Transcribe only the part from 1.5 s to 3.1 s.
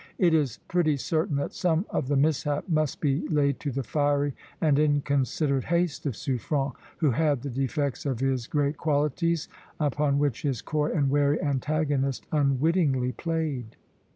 some of the mishap must